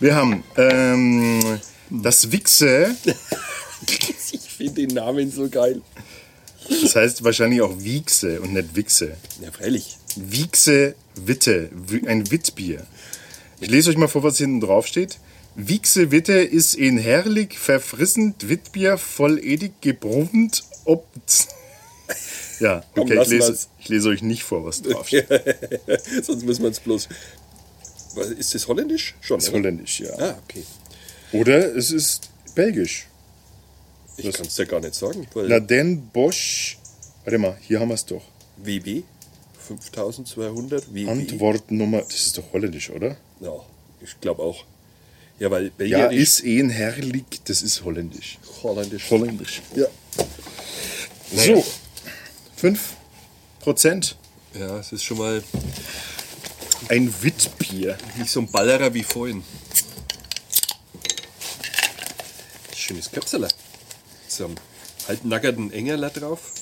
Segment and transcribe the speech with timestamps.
[0.00, 1.58] Wir haben ähm,
[1.90, 2.94] das Wichse,
[4.32, 5.80] Ich finde den Namen so geil.
[6.68, 9.16] das heißt wahrscheinlich auch Wichse und nicht Wichse.
[9.40, 9.96] Ja, freilich.
[10.16, 12.84] Wichse Witte, Wi- ein Wittbier.
[13.60, 15.18] Ich lese euch mal vor, was hinten drauf steht.
[15.54, 21.06] Wichse Witte ist ein herrlich verfrissend Wittbier voll edig gebrummt ob.
[22.60, 25.28] Ja, okay, ich lese, ich lese euch nicht vor, was drauf steht.
[26.24, 27.06] Sonst müssen wir es bloß.
[28.22, 29.14] Ist das holländisch?
[29.20, 29.38] Schon.
[29.38, 29.58] Das ist oder?
[29.60, 30.18] holländisch, ja.
[30.18, 30.64] Ah, okay.
[31.32, 33.06] Oder es ist belgisch.
[34.16, 35.26] Ich kann es ja gar nicht sagen.
[35.34, 36.78] Na denn Bosch.
[37.24, 38.22] Warte mal, hier haben wir es doch.
[38.56, 39.02] WB
[39.68, 41.08] 5200 WB.
[41.08, 42.02] Antwortnummer.
[42.02, 43.16] Das ist doch holländisch, oder?
[43.40, 43.52] Ja,
[44.00, 44.64] ich glaube auch.
[45.38, 47.24] Ja, weil Ja, Belgierisch, ist ein herrlich.
[47.44, 48.38] Das ist holländisch.
[48.62, 49.10] holländisch.
[49.10, 49.62] Holländisch.
[49.76, 49.86] Ja.
[51.32, 51.56] Naja.
[51.56, 51.64] So,
[52.56, 52.96] 5
[53.60, 54.16] Prozent.
[54.58, 55.42] Ja, es ist schon mal
[56.88, 57.98] Ein Wittbier.
[58.16, 59.44] nicht so ein Ballerer wie vorhin.
[62.74, 63.48] Schönes Köpseler.
[64.26, 64.56] So einem
[65.06, 66.52] halbnackerten Engerler drauf.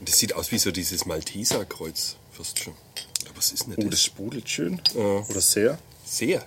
[0.00, 2.16] Das sieht aus wie so dieses Malteserkreuz.
[2.32, 2.74] Fast schon.
[3.22, 3.90] Oder was ist denn Oh, das?
[3.90, 4.80] das sprudelt schön.
[4.94, 5.00] Ja.
[5.00, 5.78] Oder sehr.
[6.04, 6.44] Sehr.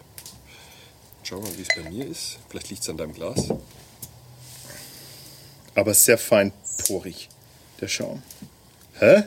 [1.23, 2.37] Schau mal, wie es bei mir ist.
[2.49, 3.39] Vielleicht liegt es an deinem Glas.
[5.75, 7.29] Aber sehr feinporig,
[7.79, 8.23] der Schaum.
[8.99, 9.23] Hä?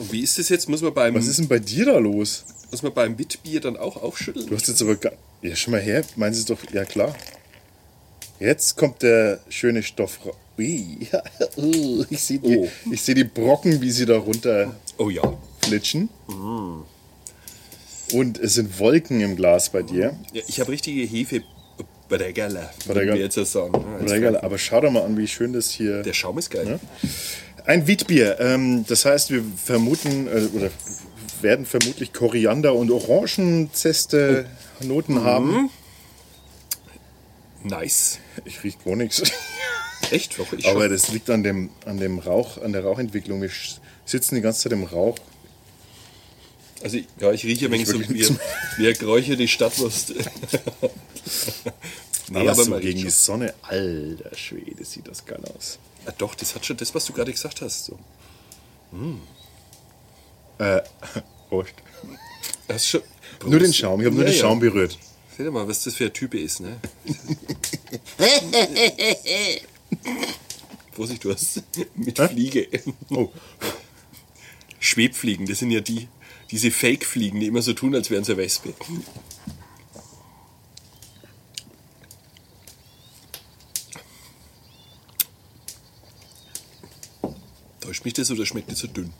[0.00, 0.66] Und wie ist das jetzt?
[0.68, 2.44] Muss man beim, Was ist denn bei dir da los?
[2.70, 4.46] muss man beim Witbier dann auch aufschütteln?
[4.46, 5.12] Du hast jetzt aber gar.
[5.42, 6.02] Ja, schon mal her.
[6.16, 6.58] Meinen Sie es doch.
[6.72, 7.14] Ja, klar.
[8.38, 10.36] Jetzt kommt der schöne Stoff raus.
[10.58, 11.22] Ui, ja,
[11.58, 12.68] uh, ich sehe die, Oh.
[12.90, 15.22] ich seh die Brocken, wie sie da runter Oh ja.
[15.62, 16.08] flitschen.
[18.12, 20.16] Und es sind Wolken im Glas bei dir.
[20.32, 21.42] ja ich habe richtige Hefe.
[22.08, 22.68] Breggerl.
[22.86, 23.72] würden wir jetzt ja sagen.
[24.00, 26.02] Als Regal, aber schau doch mal an, wie schön das hier.
[26.02, 26.80] Der Schaum ist geil.
[27.70, 28.40] Ein Witbier.
[28.40, 30.70] Ähm, das heißt, wir vermuten äh, oder
[31.40, 34.46] werden vermutlich Koriander und Orangenzeste
[34.80, 35.70] Noten haben.
[37.62, 38.18] Nice.
[38.44, 39.22] Ich riech gar nichts.
[40.10, 40.36] Echt?
[40.40, 40.90] Doch, ich Aber schon.
[40.90, 43.40] das liegt an dem, an dem Rauch, an der Rauchentwicklung.
[43.40, 43.50] Wir
[44.04, 45.16] sitzen die ganze Zeit im Rauch.
[46.82, 50.12] Also, ich- ja, ich rieche ein wenig so wie eine geräucherte Stadtwurst.
[52.30, 55.78] nee, aber so man gegen die riecht Sonne, alter Schwede, sieht das geil aus.
[56.00, 56.08] Schon.
[56.08, 57.84] Ah, doch, das hat schon das, was du gerade gesagt hast.
[57.86, 57.98] So.
[60.58, 60.80] Äh,
[61.48, 61.74] Prost.
[62.68, 63.02] Das schon,
[63.46, 64.42] Nur den Schaum, ich habe nur Ja, den ja.
[64.42, 64.98] Schaum berührt.
[65.36, 66.78] Seht ihr mal, was das für ein Typ ist, ne?
[70.92, 71.62] Vorsicht, du hast
[71.94, 72.28] mit Hä?
[72.28, 72.68] Fliege.
[73.10, 73.30] Oh,
[74.78, 76.08] Schwebfliegen, das sind ja die,
[76.50, 78.74] diese Fake-Fliegen, die immer so tun, als wären sie eine Wespe.
[87.90, 89.12] Täuscht mich das oder schmeckt das so dünn?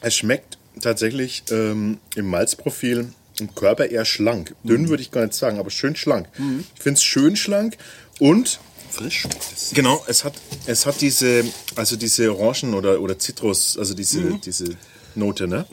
[0.00, 4.56] es schmeckt tatsächlich ähm, im Malzprofil im Körper eher schlank.
[4.64, 6.28] Dünn würde ich gar nicht sagen, aber schön schlank.
[6.74, 7.76] Ich finde es schön schlank
[8.18, 8.58] und
[8.90, 9.70] Frisch schmeckt es.
[9.72, 10.34] Genau, es hat,
[10.66, 11.44] es hat diese,
[11.76, 14.76] also diese Orangen- oder, oder Zitrus, also diese, diese
[15.14, 15.64] Note, ne?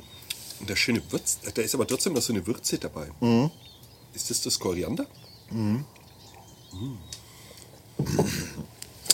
[0.60, 3.08] Und der schöne Würz, da ist aber trotzdem noch so eine Würze dabei.
[4.14, 5.08] Ist das das Koriander?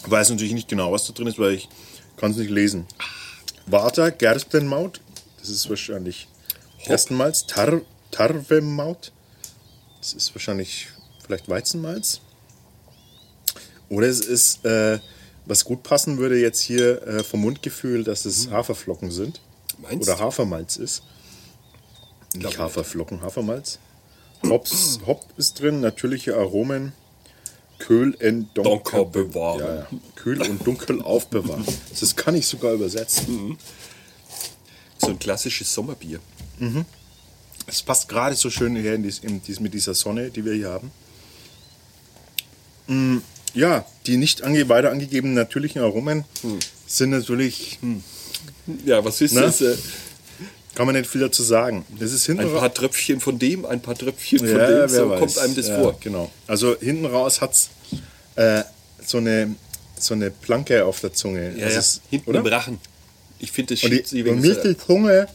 [0.10, 1.70] Weiß natürlich nicht genau, was da drin ist, weil ich
[2.18, 2.86] kann es nicht lesen.
[3.66, 5.02] Water, Gerstenmaut,
[5.40, 6.28] das ist wahrscheinlich
[6.86, 7.82] Gerstenmalz, Tar,
[8.12, 9.12] Tarvemaut,
[10.00, 10.88] das ist wahrscheinlich
[11.24, 12.22] vielleicht Weizenmalz.
[13.90, 15.00] Oder es ist, äh,
[15.46, 19.42] was gut passen würde jetzt hier äh, vom Mundgefühl, dass es Haferflocken sind.
[19.80, 20.20] Meinst Oder?
[20.20, 21.04] Hafermalz ist.
[22.34, 22.58] Nicht.
[22.58, 23.80] Haferflocken, Hafermalz.
[24.48, 26.94] Hops, Hop ist drin, natürliche Aromen.
[27.90, 29.60] Kühl und dunkel, bewahren.
[29.62, 29.88] Ja, ja.
[30.16, 31.66] Kühl und dunkel aufbewahren.
[32.00, 33.58] Das kann ich sogar übersetzen.
[35.00, 36.20] So ein klassisches Sommerbier.
[37.66, 40.54] Es passt gerade so schön her in dies, in dies, mit dieser Sonne, die wir
[40.54, 40.92] hier haben.
[42.86, 43.18] Mm,
[43.56, 46.26] ja, die nicht ange weiter angegebenen natürlichen Aromen
[46.86, 48.04] sind natürlich, hm,
[48.86, 49.42] Ja, was ist Ne?
[49.42, 49.62] das?
[49.62, 49.76] Äh,
[50.80, 51.84] kann man nicht viel dazu sagen.
[52.00, 54.88] Das ist hinten Ein paar Tröpfchen von dem, ein paar Tröpfchen von Ja, dem.
[54.88, 55.20] So weiß.
[55.20, 55.98] kommt einem das ja, vor.
[56.00, 56.32] Genau.
[56.48, 57.70] Also hinten raus hat es
[58.38, 58.64] äh,
[59.06, 59.56] so, eine,
[60.00, 61.54] so eine Planke auf der Zunge.
[61.58, 61.80] Ja, Das ja.
[61.82, 62.40] ist, Hinten oder?
[62.40, 62.80] im Rachen.
[63.40, 65.28] Ich finde, das Und, schiebt die, und nicht die Zunge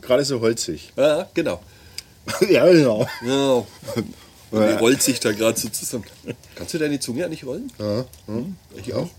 [0.00, 0.94] gerade so holzig.
[0.96, 1.60] Ja, genau.
[2.48, 3.06] ja, genau.
[3.22, 3.52] Ja.
[4.50, 6.04] Und die rollt sich da gerade so zusammen.
[6.54, 7.70] Kannst du deine Zunge eigentlich rollen?
[7.78, 8.06] Ja.
[8.76, 9.10] Ich auch.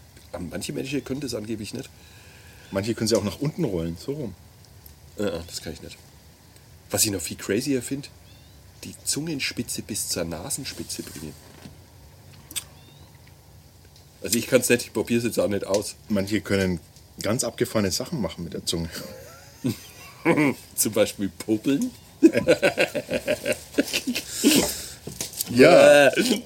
[0.49, 1.87] Manche Menschen können das angeblich nicht.
[2.71, 4.33] Manche können sie auch nach unten rollen, so rum.
[5.17, 5.97] Äh, das kann ich nicht.
[6.89, 8.07] Was ich noch viel crazier finde,
[8.83, 11.33] die Zungenspitze bis zur Nasenspitze bringen.
[14.23, 15.95] Also ich kann es nicht, ich probiere es jetzt auch nicht aus.
[16.09, 16.79] Manche können
[17.21, 18.89] ganz abgefahrene Sachen machen mit der Zunge.
[20.75, 21.91] Zum Beispiel Popeln.
[25.49, 26.07] Ja.
[26.07, 26.41] Äh,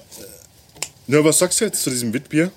[1.08, 2.52] Na, was sagst du jetzt zu diesem Witbier?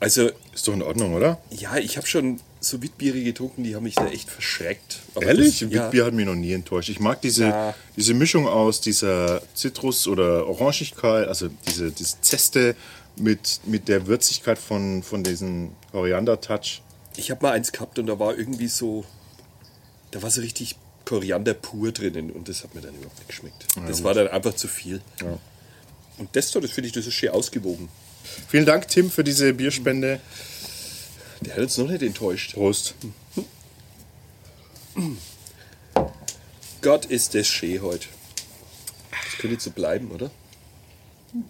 [0.00, 1.40] Also, Ist doch in Ordnung, oder?
[1.50, 4.98] ja, ich habe schon so Witbiere getrunken, die haben mich da echt verschreckt.
[5.14, 5.60] Aber Ehrlich?
[5.60, 6.90] Das, ja, Witbier hat mich noch nie enttäuscht.
[6.90, 7.74] Ich mag diese, Ja.
[7.96, 12.76] diese Mischung aus dieser Zitrus- oder Orangigkeit, also diese, diese Zeste
[13.16, 16.82] mit, mit der Würzigkeit von, von diesem Koriander-Touch.
[17.16, 19.04] ich habe mal eins gehabt und da war irgendwie so,
[20.10, 20.76] da war so richtig
[21.06, 23.66] Koriander pur drinnen und das hat mir dann überhaupt nicht geschmeckt.
[23.88, 25.00] das war dann einfach zu viel.
[25.22, 25.38] Ja.
[26.18, 27.88] Und das, da, das finde ich, das ist schön ausgewogen.
[28.48, 30.20] Vielen Dank, Tim, für diese Bierspende.
[31.40, 32.54] Der hat uns noch nicht enttäuscht.
[32.54, 32.94] Prost.
[36.82, 38.06] Gott ist das schön heute.
[39.10, 40.30] Das könnte so bleiben, oder?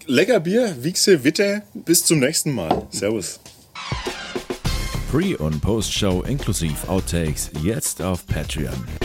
[0.05, 1.63] Lecker Bier, Wichse, Witte.
[1.73, 2.87] Bis zum nächsten Mal.
[2.91, 3.39] Servus.
[5.11, 9.00] Pre- und Post-Show inklusive Outtakes jetzt auf Patreon.